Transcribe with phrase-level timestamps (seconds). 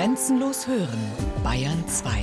[0.00, 0.98] Grenzenlos hören,
[1.44, 2.22] Bayern 2.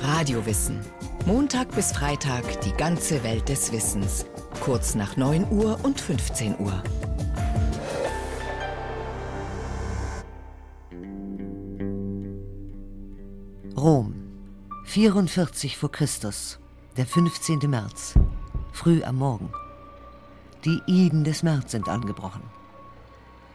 [0.00, 0.80] Radiowissen.
[1.26, 4.24] Montag bis Freitag die ganze Welt des Wissens.
[4.62, 6.82] Kurz nach 9 Uhr und 15 Uhr.
[13.76, 14.14] Rom.
[14.86, 16.58] 44 vor Christus.
[16.96, 17.58] Der 15.
[17.68, 18.14] März.
[18.72, 19.52] Früh am Morgen.
[20.64, 22.59] Die Iden des März sind angebrochen.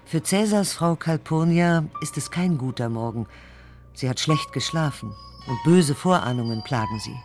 [0.07, 3.25] Für Cäsars Frau Calpurnia ist es kein guter Morgen.
[3.95, 5.15] Sie hat schlecht geschlafen
[5.47, 7.15] und böse Vorahnungen plagen sie.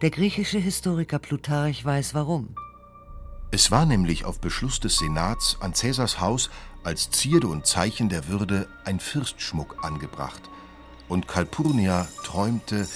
[0.00, 2.54] Der griechische Historiker Plutarch weiß warum.
[3.50, 6.50] Es war nämlich auf Beschluss des Senats an Cäsars Haus
[6.84, 10.42] als Zierde und Zeichen der Würde ein Fürstschmuck angebracht.
[11.08, 12.86] Und Calpurnia träumte,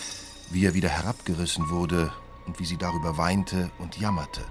[0.52, 2.12] wie er wieder herabgerissen wurde
[2.46, 4.42] und wie sie darüber weinte und jammerte.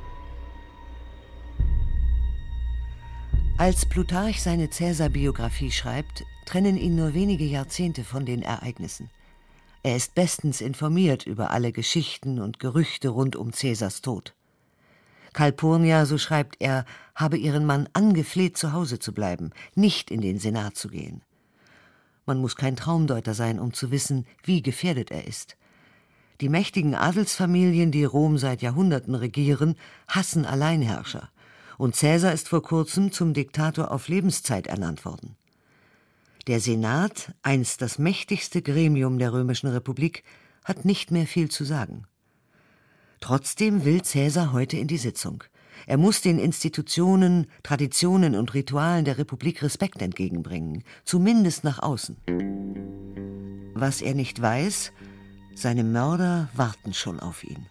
[3.57, 9.11] Als Plutarch seine Cäsar-Biografie schreibt, trennen ihn nur wenige Jahrzehnte von den Ereignissen.
[9.83, 14.33] Er ist bestens informiert über alle Geschichten und Gerüchte rund um Cäsars Tod.
[15.33, 20.39] Calpurnia, so schreibt er, habe ihren Mann angefleht, zu Hause zu bleiben, nicht in den
[20.39, 21.21] Senat zu gehen.
[22.25, 25.57] Man muss kein Traumdeuter sein, um zu wissen, wie gefährdet er ist.
[26.41, 29.75] Die mächtigen Adelsfamilien, die Rom seit Jahrhunderten regieren,
[30.07, 31.29] hassen Alleinherrscher
[31.83, 35.35] und Cäsar ist vor kurzem zum Diktator auf Lebenszeit ernannt worden.
[36.47, 40.23] Der Senat, einst das mächtigste Gremium der römischen Republik,
[40.63, 42.05] hat nicht mehr viel zu sagen.
[43.19, 45.43] Trotzdem will Cäsar heute in die Sitzung.
[45.85, 52.15] Er muss den Institutionen, Traditionen und Ritualen der Republik Respekt entgegenbringen, zumindest nach außen.
[53.73, 54.93] Was er nicht weiß,
[55.53, 57.67] seine Mörder warten schon auf ihn.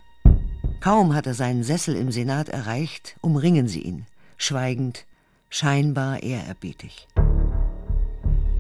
[0.83, 4.05] Kaum hat er seinen Sessel im Senat erreicht, umringen sie ihn,
[4.37, 5.07] schweigend,
[5.49, 7.07] scheinbar ehrerbietig.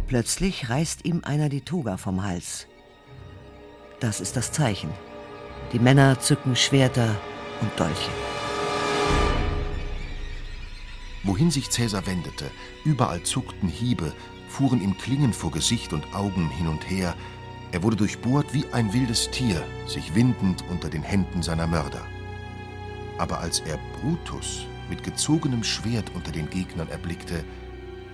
[0.06, 2.68] Plötzlich reißt ihm einer die Toga vom Hals.
[3.98, 4.90] Das ist das Zeichen.
[5.72, 7.16] Die Männer zücken Schwerter
[7.60, 8.12] und Dolche.
[11.24, 12.52] Wohin sich Cäsar wendete,
[12.84, 14.12] überall zuckten Hiebe,
[14.48, 17.16] fuhren ihm Klingen vor Gesicht und Augen hin und her,
[17.72, 22.02] er wurde durchbohrt wie ein wildes Tier, sich windend unter den Händen seiner Mörder.
[23.16, 27.44] Aber als er Brutus mit gezogenem Schwert unter den Gegnern erblickte,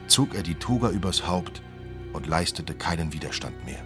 [0.06, 1.60] zog er die Toga übers Haupt
[2.12, 3.82] und leistete keinen Widerstand mehr.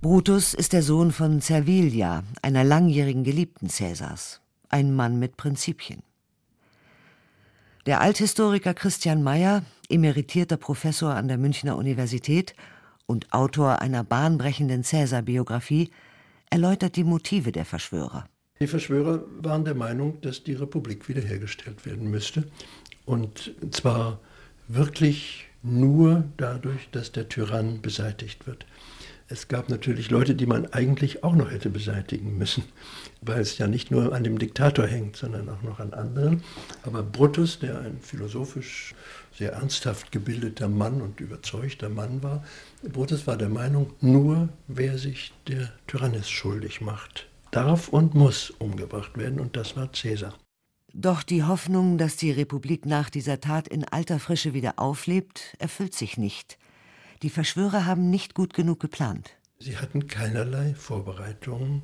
[0.00, 6.02] Brutus ist der Sohn von Servilia, einer langjährigen Geliebten Cäsars, ein Mann mit Prinzipien.
[7.86, 12.54] Der Althistoriker Christian Mayer, emeritierter Professor an der Münchner Universität
[13.06, 15.90] und Autor einer bahnbrechenden Cäsar-Biografie,
[16.50, 18.26] erläutert die Motive der Verschwörer.
[18.60, 22.44] Die Verschwörer waren der Meinung, dass die Republik wiederhergestellt werden müsste.
[23.04, 24.20] Und zwar
[24.68, 28.66] wirklich nur dadurch, dass der Tyrann beseitigt wird.
[29.28, 32.64] Es gab natürlich Leute, die man eigentlich auch noch hätte beseitigen müssen,
[33.22, 36.42] weil es ja nicht nur an dem Diktator hängt, sondern auch noch an anderen.
[36.82, 38.94] Aber Brutus, der ein philosophisch
[39.42, 42.44] sehr ernsthaft gebildeter Mann und überzeugter Mann war,
[42.84, 49.18] Brutus war der Meinung, nur wer sich der Tyrannis schuldig macht, darf und muss umgebracht
[49.18, 50.34] werden, und das war Cäsar.
[50.94, 55.96] Doch die Hoffnung, dass die Republik nach dieser Tat in alter Frische wieder auflebt, erfüllt
[55.96, 56.56] sich nicht.
[57.22, 59.30] Die Verschwörer haben nicht gut genug geplant.
[59.58, 61.82] Sie hatten keinerlei Vorbereitungen,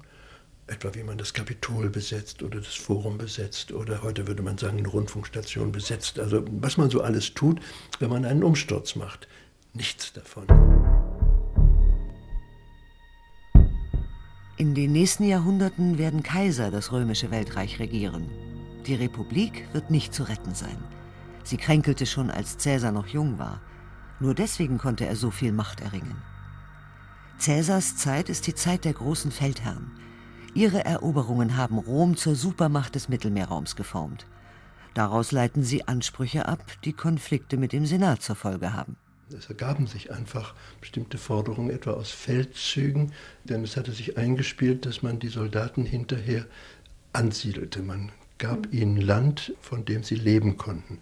[0.69, 4.79] etwa wie man das Kapitol besetzt oder das Forum besetzt oder heute würde man sagen
[4.79, 6.19] eine Rundfunkstation besetzt.
[6.19, 7.61] Also was man so alles tut,
[7.99, 9.29] wenn man einen Umsturz macht.
[9.73, 10.47] Nichts davon.
[14.57, 18.29] In den nächsten Jahrhunderten werden Kaiser das römische Weltreich regieren.
[18.87, 20.77] Die Republik wird nicht zu retten sein.
[21.45, 23.61] Sie kränkelte schon, als Cäsar noch jung war.
[24.21, 26.17] Nur deswegen konnte er so viel Macht erringen.
[27.39, 29.93] Cäsars Zeit ist die Zeit der großen Feldherren.
[30.55, 34.27] Ihre Eroberungen haben Rom zur Supermacht des Mittelmeerraums geformt.
[34.95, 38.97] Daraus leiten sie Ansprüche ab, die Konflikte mit dem Senat zur Folge haben.
[39.37, 43.13] Es ergaben sich einfach bestimmte Forderungen, etwa aus Feldzügen,
[43.45, 46.47] denn es hatte sich eingespielt, dass man die Soldaten hinterher
[47.13, 47.83] ansiedelte.
[47.83, 50.99] Man gab ihnen Land, von dem sie leben konnten.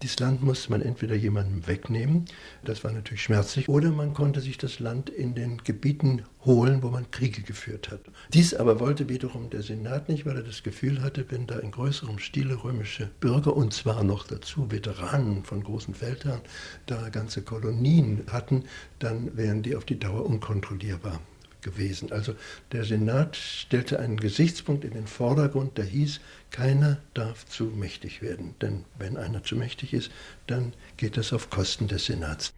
[0.00, 2.26] Dieses Land musste man entweder jemandem wegnehmen,
[2.62, 6.90] das war natürlich schmerzlich, oder man konnte sich das Land in den Gebieten holen, wo
[6.90, 8.02] man Kriege geführt hat.
[8.32, 11.72] Dies aber wollte wiederum der Senat nicht, weil er das Gefühl hatte, wenn da in
[11.72, 16.42] größerem Stile römische Bürger, und zwar noch dazu Veteranen von großen Feldherren,
[16.86, 18.66] da ganze Kolonien hatten,
[19.00, 21.20] dann wären die auf die Dauer unkontrollierbar
[21.62, 22.12] gewesen.
[22.12, 22.34] Also
[22.72, 26.20] der Senat stellte einen Gesichtspunkt in den Vordergrund, der hieß,
[26.50, 28.54] keiner darf zu mächtig werden.
[28.60, 30.10] Denn wenn einer zu mächtig ist,
[30.46, 32.52] dann geht das auf Kosten des Senats.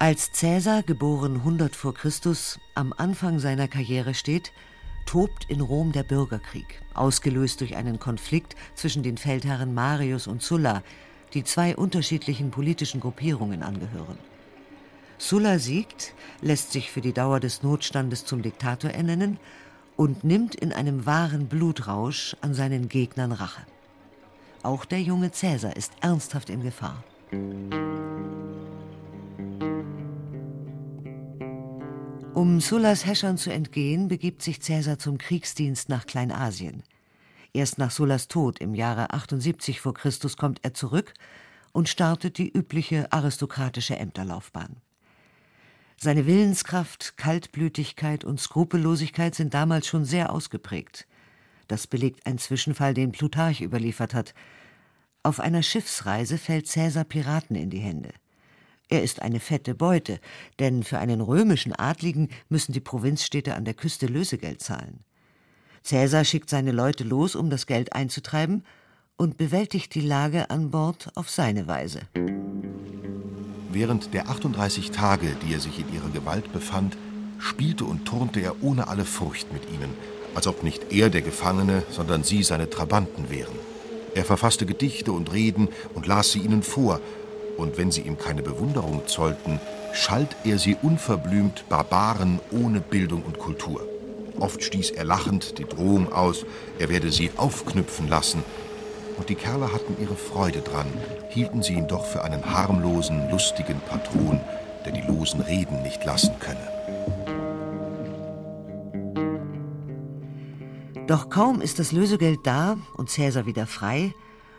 [0.00, 4.52] Als Cäsar, geboren 100 vor Christus, am Anfang seiner Karriere steht,
[5.06, 10.84] tobt in Rom der Bürgerkrieg, ausgelöst durch einen Konflikt zwischen den Feldherren Marius und Sulla,
[11.34, 14.18] die zwei unterschiedlichen politischen Gruppierungen angehören.
[15.18, 19.38] Sulla siegt, lässt sich für die Dauer des Notstandes zum Diktator ernennen
[19.96, 23.62] und nimmt in einem wahren Blutrausch an seinen Gegnern Rache.
[24.62, 27.02] Auch der junge Cäsar ist ernsthaft in Gefahr.
[32.34, 36.84] Um Sullas Häschern zu entgehen, begibt sich Cäsar zum Kriegsdienst nach Kleinasien.
[37.52, 41.14] Erst nach Sullas Tod im Jahre 78 vor Christus kommt er zurück
[41.72, 44.76] und startet die übliche aristokratische Ämterlaufbahn.
[46.00, 51.08] Seine Willenskraft, Kaltblütigkeit und Skrupellosigkeit sind damals schon sehr ausgeprägt.
[51.66, 54.32] Das belegt ein Zwischenfall, den Plutarch überliefert hat.
[55.24, 58.10] Auf einer Schiffsreise fällt Cäsar Piraten in die Hände.
[58.88, 60.20] Er ist eine fette Beute,
[60.60, 65.00] denn für einen römischen Adligen müssen die Provinzstädte an der Küste Lösegeld zahlen.
[65.82, 68.64] Cäsar schickt seine Leute los, um das Geld einzutreiben,
[69.16, 72.02] und bewältigt die Lage an Bord auf seine Weise.
[73.70, 76.96] Während der 38 Tage, die er sich in ihrer Gewalt befand,
[77.38, 79.90] spielte und turnte er ohne alle Furcht mit ihnen,
[80.34, 83.54] als ob nicht er der Gefangene, sondern sie seine Trabanten wären.
[84.14, 87.00] Er verfasste Gedichte und Reden und las sie ihnen vor,
[87.58, 89.60] und wenn sie ihm keine Bewunderung zollten,
[89.92, 93.86] schalt er sie unverblümt Barbaren ohne Bildung und Kultur.
[94.40, 96.46] Oft stieß er lachend die Drohung aus,
[96.78, 98.44] er werde sie aufknüpfen lassen.
[99.18, 100.86] Und die Kerle hatten ihre Freude dran,
[101.28, 104.40] hielten sie ihn doch für einen harmlosen, lustigen Patron,
[104.84, 106.78] der die losen Reden nicht lassen könne.
[111.08, 114.14] Doch kaum ist das Lösegeld da und Cäsar wieder frei,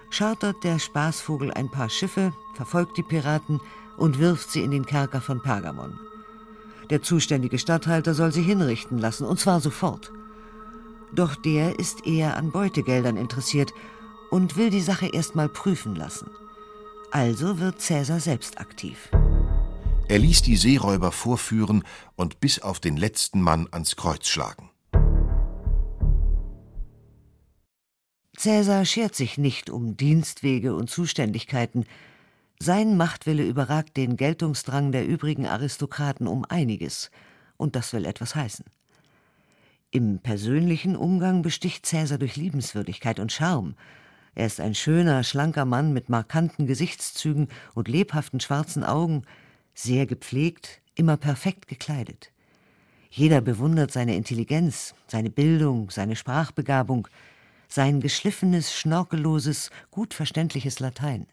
[0.10, 3.62] chartert der Spaßvogel ein paar Schiffe, verfolgt die Piraten
[3.98, 6.00] und wirft sie in den Kerker von Pergamon.
[6.90, 10.12] Der zuständige Statthalter soll sie hinrichten lassen, und zwar sofort.
[11.14, 13.72] Doch der ist eher an Beutegeldern interessiert
[14.32, 16.30] und will die Sache erst mal prüfen lassen.
[17.12, 19.10] Also wird Cäsar selbst aktiv.
[20.08, 21.84] Er ließ die Seeräuber vorführen
[22.16, 24.70] und bis auf den letzten Mann ans Kreuz schlagen.
[28.36, 31.86] Cäsar schert sich nicht um Dienstwege und Zuständigkeiten.
[32.58, 37.12] Sein Machtwille überragt den Geltungsdrang der übrigen Aristokraten um einiges,
[37.58, 38.66] und das will etwas heißen.
[39.92, 43.76] Im persönlichen Umgang besticht Cäsar durch Liebenswürdigkeit und Charme.
[44.36, 49.24] Er ist ein schöner, schlanker Mann mit markanten Gesichtszügen und lebhaften schwarzen Augen,
[49.74, 52.32] sehr gepflegt, immer perfekt gekleidet.
[53.10, 57.08] Jeder bewundert seine Intelligenz, seine Bildung, seine Sprachbegabung,
[57.68, 61.28] sein geschliffenes, schnorkelloses, gut verständliches Latein.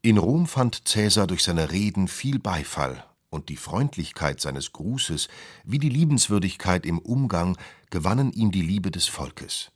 [0.00, 5.28] In Rom fand Cäsar durch seine Reden viel Beifall, und die Freundlichkeit seines Grußes
[5.64, 7.58] wie die Liebenswürdigkeit im Umgang
[7.90, 9.70] gewannen ihm die Liebe des Volkes.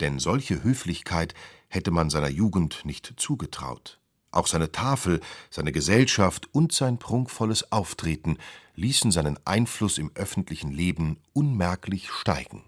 [0.00, 1.34] Denn solche Höflichkeit
[1.70, 3.98] hätte man seiner Jugend nicht zugetraut.
[4.32, 8.36] Auch seine Tafel, seine Gesellschaft und sein prunkvolles Auftreten
[8.74, 12.64] ließen seinen Einfluss im öffentlichen Leben unmerklich steigen.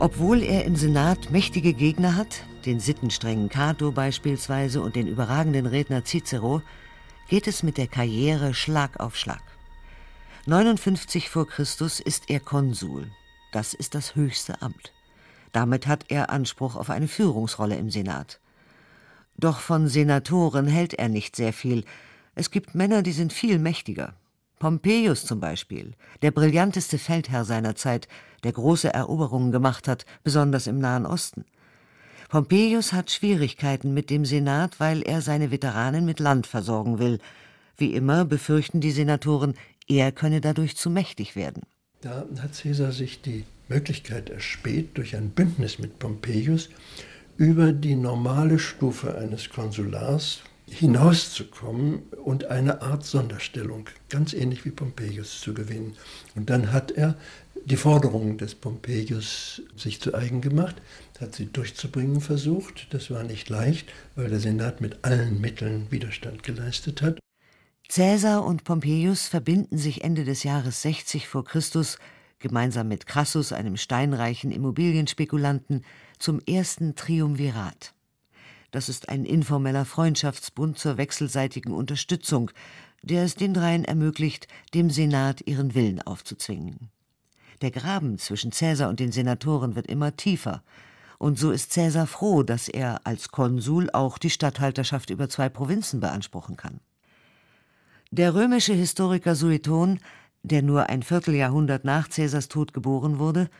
[0.00, 6.04] Obwohl er im Senat mächtige Gegner hat, den sittenstrengen Cato beispielsweise und den überragenden Redner
[6.04, 6.62] Cicero,
[7.28, 9.42] geht es mit der Karriere Schlag auf Schlag.
[10.46, 13.10] 59 vor Christus ist er Konsul.
[13.52, 14.92] Das ist das höchste Amt.
[15.52, 18.40] Damit hat er Anspruch auf eine Führungsrolle im Senat.
[19.36, 21.84] Doch von Senatoren hält er nicht sehr viel.
[22.34, 24.14] Es gibt Männer, die sind viel mächtiger.
[24.58, 28.08] Pompeius zum Beispiel, der brillanteste Feldherr seiner Zeit,
[28.42, 31.44] der große Eroberungen gemacht hat, besonders im Nahen Osten.
[32.28, 37.20] Pompeius hat Schwierigkeiten mit dem Senat, weil er seine Veteranen mit Land versorgen will.
[37.76, 39.54] Wie immer befürchten die Senatoren,
[39.86, 41.62] er könne dadurch zu mächtig werden.
[42.00, 46.68] Da hat Caesar sich die Möglichkeit erspäht, durch ein Bündnis mit Pompeius
[47.36, 50.40] über die normale Stufe eines Konsulars
[50.70, 55.96] hinauszukommen und eine Art Sonderstellung, ganz ähnlich wie Pompeius, zu gewinnen.
[56.36, 57.16] Und dann hat er
[57.64, 60.76] die Forderungen des Pompeius sich zu eigen gemacht,
[61.20, 62.94] hat sie durchzubringen versucht.
[62.94, 67.18] Das war nicht leicht, weil der Senat mit allen Mitteln Widerstand geleistet hat.
[67.90, 71.96] Caesar und Pompeius verbinden sich Ende des Jahres 60 vor Christus
[72.38, 75.86] gemeinsam mit Crassus, einem steinreichen Immobilienspekulanten,
[76.18, 77.94] zum ersten Triumvirat.
[78.72, 82.50] Das ist ein informeller Freundschaftsbund zur wechselseitigen Unterstützung,
[83.02, 86.90] der es den dreien ermöglicht, dem Senat ihren Willen aufzuzwingen.
[87.62, 90.62] Der Graben zwischen Cäsar und den Senatoren wird immer tiefer,
[91.16, 96.00] und so ist Cäsar froh, dass er als Konsul auch die Statthalterschaft über zwei Provinzen
[96.00, 96.80] beanspruchen kann.
[98.10, 100.00] Der römische Historiker Sueton,
[100.42, 103.50] der nur ein Vierteljahrhundert nach Cäsars Tod geboren wurde,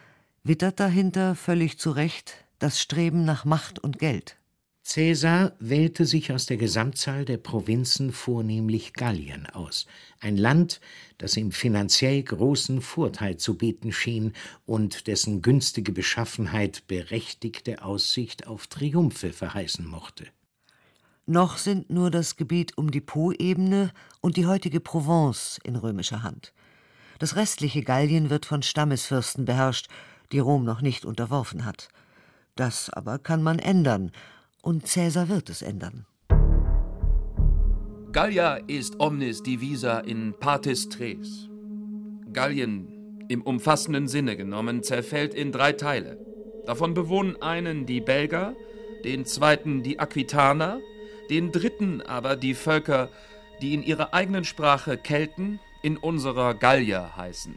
[0.43, 4.37] wittert dahinter völlig zu Recht das Streben nach Macht und Geld.
[4.85, 9.87] Caesar wählte sich aus der Gesamtzahl der Provinzen vornehmlich Gallien aus,
[10.19, 10.81] ein Land,
[11.19, 14.33] das ihm finanziell großen Vorteil zu bieten schien
[14.65, 20.25] und dessen günstige Beschaffenheit berechtigte Aussicht auf Triumphe verheißen mochte.
[21.31, 23.93] Noch sind nur das Gebiet um die Po-Ebene
[24.23, 26.55] und die heutige Provence in römischer Hand.
[27.19, 29.89] Das restliche Gallien wird von Stammesfürsten beherrscht,
[30.33, 31.89] die Rom noch nicht unterworfen hat.
[32.57, 34.11] Das aber kann man ändern,
[34.63, 36.07] und Cäsar wird es ändern.
[38.13, 41.51] Gallia ist omnis divisa in partis tres.
[42.33, 46.17] Gallien, im umfassenden Sinne genommen, zerfällt in drei Teile.
[46.65, 48.57] Davon bewohnen einen die Belger,
[49.05, 50.81] den zweiten die Aquitaner,
[51.31, 53.09] den dritten aber die Völker,
[53.61, 57.57] die in ihrer eigenen Sprache Kelten, in unserer Gallier heißen.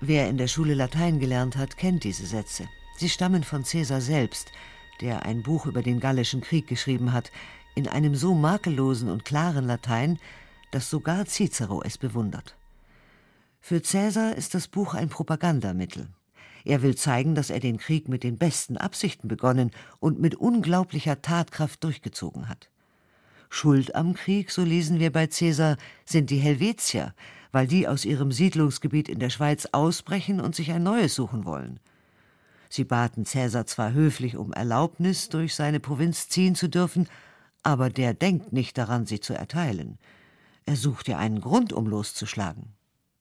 [0.00, 2.68] Wer in der Schule Latein gelernt hat, kennt diese Sätze.
[2.96, 4.50] Sie stammen von Caesar selbst,
[5.00, 7.30] der ein Buch über den Gallischen Krieg geschrieben hat,
[7.74, 10.18] in einem so makellosen und klaren Latein,
[10.72, 12.56] dass sogar Cicero es bewundert.
[13.60, 16.08] Für Caesar ist das Buch ein Propagandamittel.
[16.64, 19.70] Er will zeigen, dass er den Krieg mit den besten Absichten begonnen
[20.00, 22.71] und mit unglaublicher Tatkraft durchgezogen hat.
[23.54, 27.14] Schuld am Krieg, so lesen wir bei Caesar, sind die Helvetier,
[27.52, 31.78] weil die aus ihrem Siedlungsgebiet in der Schweiz ausbrechen und sich ein neues suchen wollen.
[32.70, 37.10] Sie baten Cäsar zwar höflich um Erlaubnis, durch seine Provinz ziehen zu dürfen,
[37.62, 39.98] aber der denkt nicht daran, sie zu erteilen.
[40.64, 42.72] Er sucht ja einen Grund, um loszuschlagen.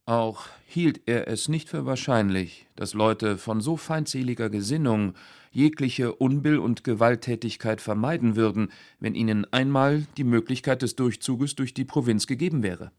[0.05, 5.13] Auch hielt er es nicht für wahrscheinlich, dass Leute von so feindseliger Gesinnung
[5.51, 11.85] jegliche Unbill und Gewalttätigkeit vermeiden würden, wenn ihnen einmal die Möglichkeit des Durchzuges durch die
[11.85, 12.91] Provinz gegeben wäre.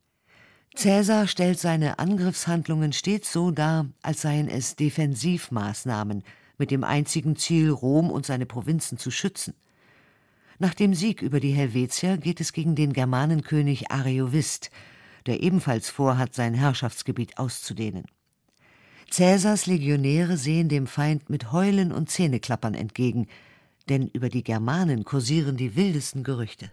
[0.75, 6.23] Cäsar stellt seine Angriffshandlungen stets so dar, als seien es Defensivmaßnahmen,
[6.57, 9.55] mit dem einzigen Ziel, Rom und seine Provinzen zu schützen.
[10.59, 14.71] Nach dem Sieg über die Helvetier geht es gegen den Germanenkönig Ariovist,
[15.27, 18.05] der ebenfalls vorhat, sein Herrschaftsgebiet auszudehnen.
[19.11, 23.27] Cäsars Legionäre sehen dem Feind mit Heulen und Zähneklappern entgegen,
[23.89, 26.71] denn über die Germanen kursieren die wildesten Gerüchte.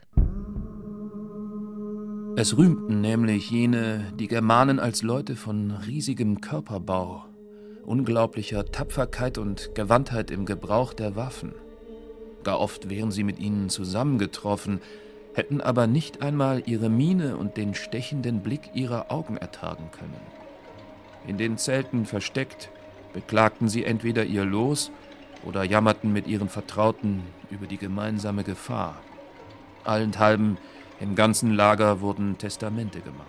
[2.37, 7.25] Es rühmten nämlich jene die Germanen als Leute von riesigem Körperbau,
[7.85, 11.53] unglaublicher Tapferkeit und Gewandtheit im Gebrauch der Waffen.
[12.45, 14.79] Gar oft wären sie mit ihnen zusammengetroffen,
[15.33, 20.19] hätten aber nicht einmal ihre Miene und den stechenden Blick ihrer Augen ertragen können.
[21.27, 22.69] In den Zelten versteckt,
[23.13, 24.91] beklagten sie entweder ihr Los
[25.43, 29.01] oder jammerten mit ihren Vertrauten über die gemeinsame Gefahr.
[29.83, 30.57] Allenthalben
[30.99, 33.27] im ganzen Lager wurden Testamente gemacht.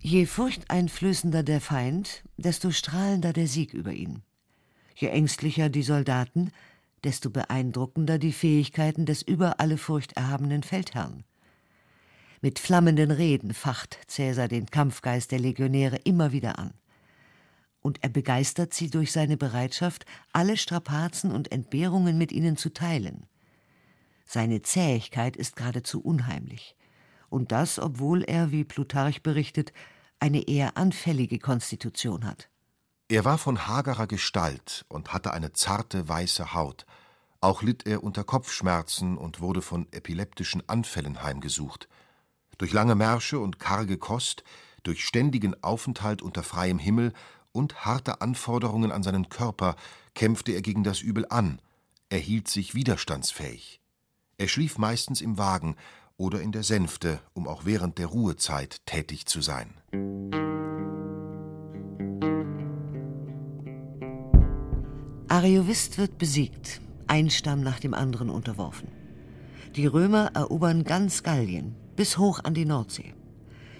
[0.00, 4.22] Je furchteinflößender der Feind, desto strahlender der Sieg über ihn.
[4.94, 6.52] Je ängstlicher die Soldaten,
[7.04, 11.24] desto beeindruckender die Fähigkeiten des über alle Furcht erhabenen Feldherrn.
[12.40, 16.72] Mit flammenden Reden facht Cäsar den Kampfgeist der Legionäre immer wieder an.
[17.80, 23.26] Und er begeistert sie durch seine Bereitschaft, alle Strapazen und Entbehrungen mit ihnen zu teilen.
[24.24, 26.76] Seine Zähigkeit ist geradezu unheimlich
[27.30, 29.72] und das, obwohl er, wie Plutarch berichtet,
[30.20, 32.48] eine eher anfällige Konstitution hat.
[33.10, 36.84] Er war von hagerer Gestalt und hatte eine zarte weiße Haut.
[37.40, 41.88] Auch litt er unter Kopfschmerzen und wurde von epileptischen Anfällen heimgesucht.
[42.58, 44.44] Durch lange Märsche und karge Kost,
[44.82, 47.14] durch ständigen Aufenthalt unter freiem Himmel
[47.52, 49.76] und harte Anforderungen an seinen Körper
[50.14, 51.62] kämpfte er gegen das Übel an.
[52.10, 53.80] Er hielt sich widerstandsfähig.
[54.36, 55.76] Er schlief meistens im Wagen
[56.18, 59.72] oder in der Sänfte, um auch während der Ruhezeit tätig zu sein.
[65.38, 68.88] Ariovist wird besiegt, ein Stamm nach dem anderen unterworfen.
[69.76, 73.14] Die Römer erobern ganz Gallien bis hoch an die Nordsee.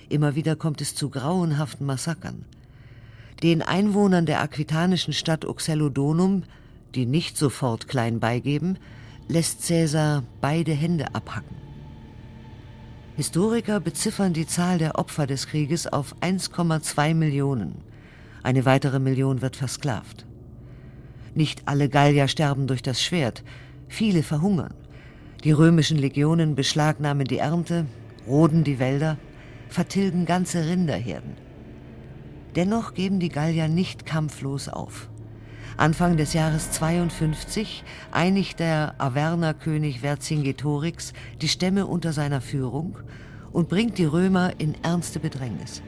[0.08, 2.44] Immer wieder kommt es zu grauenhaften Massakern.
[3.42, 6.44] Den Einwohnern der aquitanischen Stadt Uxellodonum,
[6.94, 8.78] die nicht sofort klein beigeben,
[9.26, 11.56] lässt Caesar beide Hände abhacken.
[13.16, 17.82] Historiker beziffern die Zahl der Opfer des Krieges auf 1,2 Millionen.
[18.44, 20.27] Eine weitere Million wird versklavt.
[21.35, 23.42] Nicht alle Gallier sterben durch das Schwert.
[23.88, 24.75] Viele verhungern.
[25.44, 27.87] Die römischen Legionen beschlagnahmen die Ernte,
[28.26, 29.18] roden die Wälder,
[29.68, 31.37] vertilgen ganze Rinderherden.
[32.56, 35.08] Dennoch geben die Gallier nicht kampflos auf.
[35.76, 42.97] Anfang des Jahres 52 einigt der Avernerkönig Vercingetorix die Stämme unter seiner Führung
[43.52, 45.82] und bringt die Römer in ernste Bedrängnis.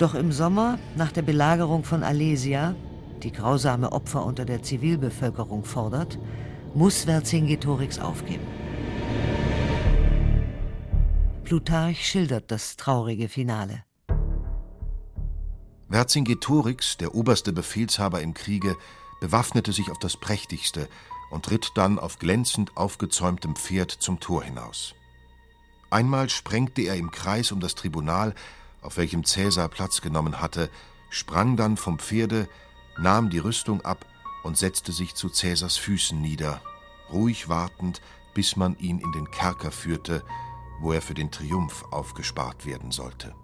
[0.00, 2.74] Doch im Sommer, nach der Belagerung von Alesia,
[3.22, 6.18] die grausame Opfer unter der Zivilbevölkerung fordert,
[6.74, 8.46] muss Vercingetorix aufgeben.
[11.44, 13.84] Plutarch schildert das traurige Finale.
[15.90, 18.76] Vercingetorix, der oberste Befehlshaber im Kriege,
[19.20, 20.88] bewaffnete sich auf das Prächtigste
[21.30, 24.94] und ritt dann auf glänzend aufgezäumtem Pferd zum Tor hinaus.
[25.90, 28.34] Einmal sprengte er im Kreis um das Tribunal,
[28.82, 30.70] auf welchem Cäsar Platz genommen hatte,
[31.10, 32.48] sprang dann vom Pferde,
[32.98, 34.06] nahm die Rüstung ab
[34.42, 36.60] und setzte sich zu Cäsars Füßen nieder,
[37.10, 38.00] ruhig wartend,
[38.34, 40.22] bis man ihn in den Kerker führte,
[40.80, 43.34] wo er für den Triumph aufgespart werden sollte.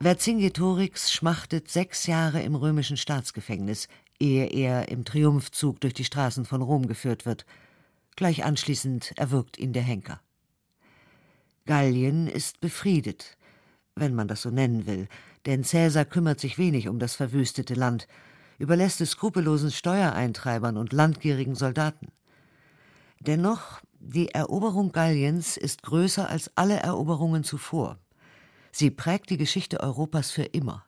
[0.00, 3.88] Vercingetorix schmachtet sechs Jahre im römischen Staatsgefängnis,
[4.20, 7.46] ehe er im Triumphzug durch die Straßen von Rom geführt wird.
[8.14, 10.20] Gleich anschließend erwürgt ihn der Henker.
[11.64, 13.36] Gallien ist befriedet,
[13.94, 15.08] wenn man das so nennen will,
[15.46, 18.06] denn Cäsar kümmert sich wenig um das verwüstete Land,
[18.58, 22.08] überlässt es skrupellosen Steuereintreibern und landgierigen Soldaten.
[23.20, 27.98] Dennoch, die Eroberung Galliens ist größer als alle Eroberungen zuvor.
[28.72, 30.84] Sie prägt die Geschichte Europas für immer.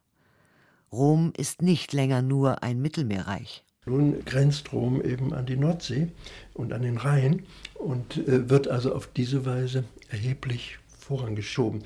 [0.93, 3.65] Rom ist nicht länger nur ein Mittelmeerreich.
[3.87, 6.09] Nun grenzt Rom eben an die Nordsee
[6.53, 11.83] und an den Rhein und äh, wird also auf diese Weise erheblich vorangeschoben.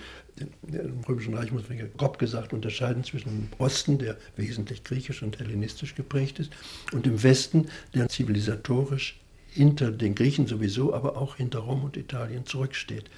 [0.67, 5.23] Im Römischen Reich muss man ja grob gesagt unterscheiden zwischen dem Osten, der wesentlich griechisch
[5.23, 6.51] und hellenistisch geprägt ist,
[6.93, 12.47] und dem Westen, der zivilisatorisch hinter den Griechen sowieso, aber auch hinter Rom und Italien
[12.47, 13.11] zurücksteht.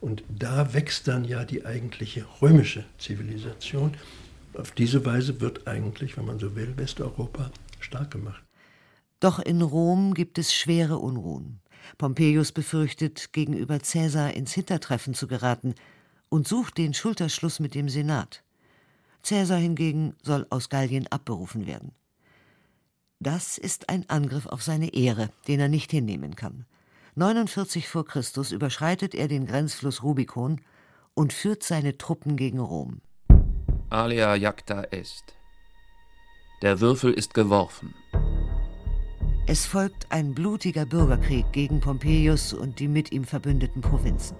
[0.00, 3.92] Und da wächst dann ja die eigentliche römische Zivilisation.
[4.54, 8.42] Auf diese Weise wird eigentlich, wenn man so will, Westeuropa stark gemacht.
[9.20, 11.61] Doch in Rom gibt es schwere Unruhen.
[11.98, 15.74] Pompeius befürchtet, gegenüber Caesar ins Hintertreffen zu geraten
[16.28, 18.42] und sucht den Schulterschluss mit dem Senat.
[19.22, 21.92] Caesar hingegen soll aus Gallien abberufen werden.
[23.20, 26.66] Das ist ein Angriff auf seine Ehre, den er nicht hinnehmen kann.
[27.14, 30.60] 49 vor Christus überschreitet er den Grenzfluss Rubikon
[31.14, 33.00] und führt seine Truppen gegen Rom.
[33.90, 35.36] Alia jacta est.
[36.62, 37.94] Der Würfel ist geworfen.
[39.44, 44.36] Es folgt ein blutiger Bürgerkrieg gegen Pompeius und die mit ihm verbündeten Provinzen.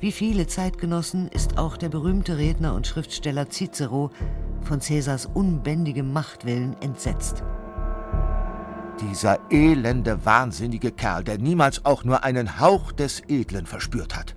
[0.00, 4.10] Wie viele Zeitgenossen ist auch der berühmte Redner und Schriftsteller Cicero
[4.62, 7.42] von Caesars unbändigem Machtwillen entsetzt.
[9.02, 14.36] Dieser elende, wahnsinnige Kerl, der niemals auch nur einen Hauch des Edlen verspürt hat.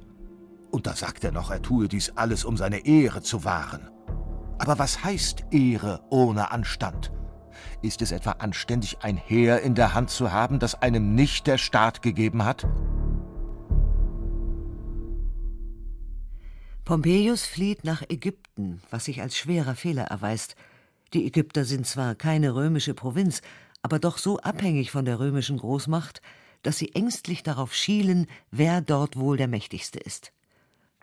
[0.69, 3.89] Und da sagt er noch, er tue dies alles, um seine Ehre zu wahren.
[4.59, 7.11] Aber was heißt Ehre ohne Anstand?
[7.81, 11.57] Ist es etwa anständig, ein Heer in der Hand zu haben, das einem nicht der
[11.57, 12.67] Staat gegeben hat?
[16.83, 20.55] Pompeius flieht nach Ägypten, was sich als schwerer Fehler erweist.
[21.13, 23.41] Die Ägypter sind zwar keine römische Provinz,
[23.81, 26.21] aber doch so abhängig von der römischen Großmacht,
[26.63, 30.31] dass sie ängstlich darauf schielen, wer dort wohl der mächtigste ist.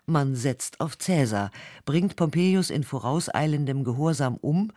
[0.05, 1.51] Man setzt auf Cäsar,
[1.85, 4.71] bringt Pompeius in vorauseilendem Gehorsam um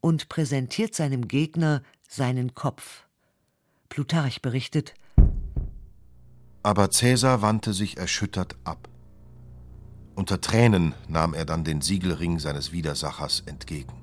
[0.00, 3.04] und präsentiert seinem Gegner seinen Kopf.
[3.88, 4.94] Plutarch berichtet
[6.62, 8.88] Aber Cäsar wandte sich erschüttert ab.
[10.14, 13.94] Unter Tränen nahm er dann den Siegelring seines Widersachers entgegen.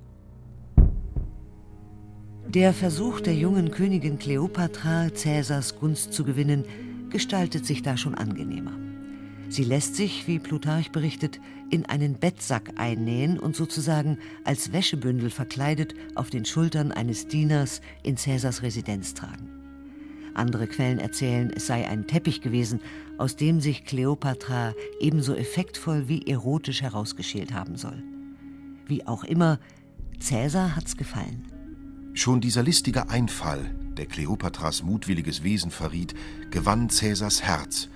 [2.47, 6.63] Der Versuch der jungen Königin Kleopatra, Cäsars Gunst zu gewinnen,
[7.09, 8.84] gestaltet sich da schon angenehmer.
[9.49, 15.93] Sie lässt sich, wie Plutarch berichtet, in einen Bettsack einnähen und sozusagen als Wäschebündel verkleidet
[16.15, 19.49] auf den Schultern eines Dieners in Cäsars Residenz tragen.
[20.33, 22.81] Andere Quellen erzählen, es sei ein Teppich gewesen,
[23.17, 28.03] aus dem sich Kleopatra ebenso effektvoll wie erotisch herausgeschält haben soll.
[28.85, 29.59] Wie auch immer,
[30.19, 31.45] Cäsar hat's gefallen.
[32.13, 36.13] Schon dieser listige Einfall, der Kleopatras mutwilliges Wesen verriet,
[36.51, 37.89] gewann Cäsars Herz,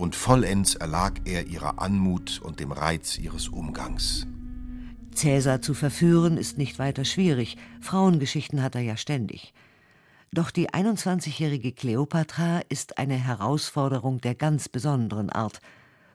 [0.00, 4.26] und vollends erlag er ihrer Anmut und dem Reiz ihres Umgangs.
[5.14, 9.52] Cäsar zu verführen ist nicht weiter schwierig, Frauengeschichten hat er ja ständig.
[10.32, 15.60] Doch die 21-jährige Kleopatra ist eine Herausforderung der ganz besonderen Art.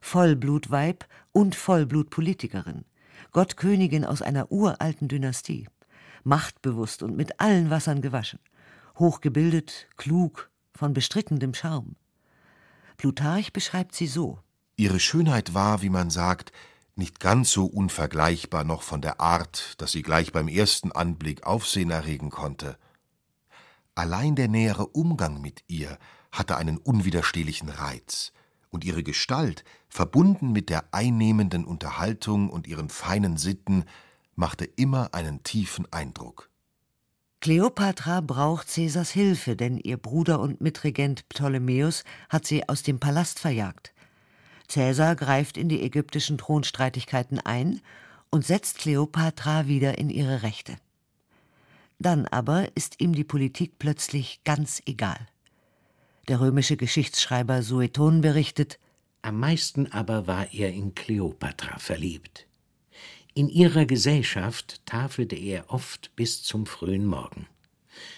[0.02, 2.86] Vollblutweib und Vollblutpolitikerin.
[3.32, 5.68] Gottkönigin aus einer uralten Dynastie
[6.26, 8.40] machtbewusst und mit allen Wassern gewaschen.
[8.98, 11.96] hochgebildet, klug, von bestrickendem Charme.
[12.98, 14.40] Plutarch beschreibt sie so
[14.78, 16.52] Ihre Schönheit war, wie man sagt,
[16.96, 21.92] nicht ganz so unvergleichbar noch von der Art, dass sie gleich beim ersten Anblick Aufsehen
[21.92, 22.78] erregen konnte.
[23.96, 25.98] Allein der nähere Umgang mit ihr
[26.32, 28.34] hatte einen unwiderstehlichen Reiz,
[28.70, 33.86] und ihre Gestalt, verbunden mit der einnehmenden Unterhaltung und ihren feinen Sitten,
[34.36, 36.50] machte immer einen tiefen Eindruck.
[37.46, 43.38] Kleopatra braucht Caesars Hilfe, denn ihr Bruder und Mitregent Ptolemäus hat sie aus dem Palast
[43.38, 43.94] verjagt.
[44.68, 47.82] Caesar greift in die ägyptischen Thronstreitigkeiten ein
[48.32, 50.78] und setzt Kleopatra wieder in ihre Rechte.
[52.00, 55.20] Dann aber ist ihm die Politik plötzlich ganz egal.
[56.28, 58.80] Der römische Geschichtsschreiber Sueton berichtet,
[59.22, 62.48] am meisten aber war er in Kleopatra verliebt.
[63.38, 67.48] In ihrer Gesellschaft tafelte er oft bis zum frühen Morgen.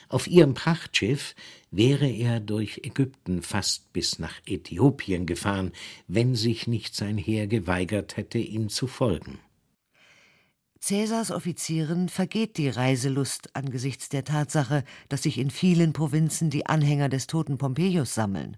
[0.09, 1.33] Auf ihrem Prachtschiff
[1.71, 5.71] wäre er durch Ägypten fast bis nach Äthiopien gefahren,
[6.07, 9.39] wenn sich nicht sein Heer geweigert hätte, ihm zu folgen.
[10.79, 17.09] Cäsars Offizieren vergeht die Reiselust angesichts der Tatsache, dass sich in vielen Provinzen die Anhänger
[17.09, 18.57] des toten Pompeius sammeln.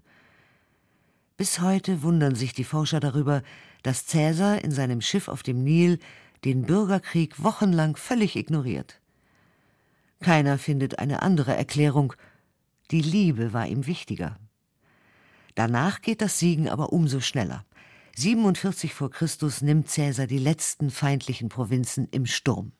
[1.38, 3.42] Bis heute wundern sich die Forscher darüber,
[3.82, 5.98] dass Cäsar in seinem Schiff auf dem Nil
[6.44, 9.00] den Bürgerkrieg wochenlang völlig ignoriert.
[10.20, 12.14] Keiner findet eine andere Erklärung.
[12.90, 14.38] Die Liebe war ihm wichtiger.
[15.54, 17.64] Danach geht das Siegen aber umso schneller.
[18.16, 22.72] 47 vor Christus nimmt Cäsar die letzten feindlichen Provinzen im Sturm.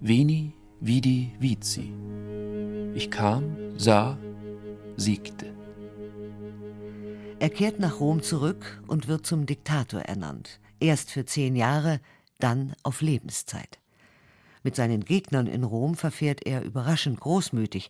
[0.00, 1.92] Veni, vidi, vici.
[2.94, 4.18] Ich kam, sah,
[4.96, 5.54] siegte.
[7.38, 10.60] Er kehrt nach Rom zurück und wird zum Diktator ernannt.
[10.82, 12.00] Erst für zehn Jahre,
[12.40, 13.78] dann auf Lebenszeit.
[14.64, 17.88] Mit seinen Gegnern in Rom verfährt er überraschend großmütig,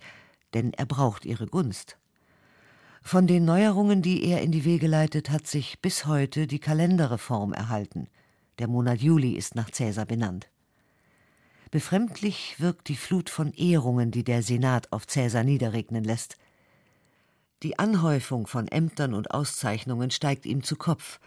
[0.52, 1.96] denn er braucht ihre Gunst.
[3.00, 7.54] Von den Neuerungen, die er in die Wege leitet, hat sich bis heute die Kalenderreform
[7.54, 8.08] erhalten.
[8.58, 10.50] Der Monat Juli ist nach Cäsar benannt.
[11.70, 16.36] Befremdlich wirkt die Flut von Ehrungen, die der Senat auf Cäsar niederregnen lässt.
[17.62, 21.20] Die Anhäufung von Ämtern und Auszeichnungen steigt ihm zu Kopf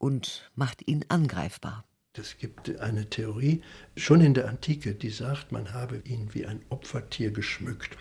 [0.00, 1.84] und macht ihn angreifbar.
[2.14, 3.62] Es gibt eine Theorie
[3.96, 7.96] schon in der Antike, die sagt, man habe ihn wie ein Opfertier geschmückt.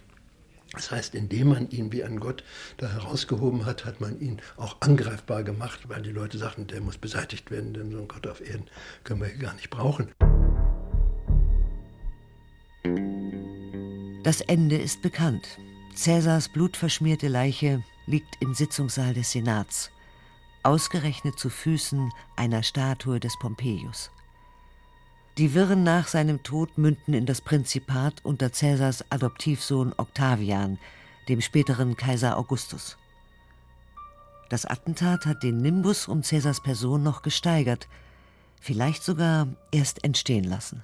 [0.71, 2.43] Das heißt, indem man ihn wie ein Gott
[2.77, 6.97] da herausgehoben hat, hat man ihn auch angreifbar gemacht, weil die Leute sagten, der muss
[6.97, 8.65] beseitigt werden, denn so einen Gott auf Erden
[9.03, 10.11] können wir hier gar nicht brauchen.
[14.23, 15.59] Das Ende ist bekannt.
[15.95, 19.91] Cäsars blutverschmierte Leiche liegt im Sitzungssaal des Senats
[20.63, 24.11] ausgerechnet zu Füßen einer Statue des Pompeius.
[25.37, 30.77] Die Wirren nach seinem Tod münden in das Prinzipat unter Cäsars Adoptivsohn Octavian,
[31.29, 32.97] dem späteren Kaiser Augustus.
[34.49, 37.87] Das Attentat hat den Nimbus um Cäsars Person noch gesteigert,
[38.59, 40.83] vielleicht sogar erst entstehen lassen.